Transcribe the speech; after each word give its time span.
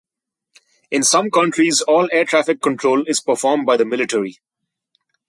In 0.89 1.03
some 1.03 1.29
countries, 1.29 1.81
all 1.83 2.09
air 2.11 2.25
traffic 2.25 2.59
control 2.59 3.03
is 3.05 3.21
performed 3.21 3.67
by 3.67 3.77
the 3.77 3.85
military. 3.85 4.39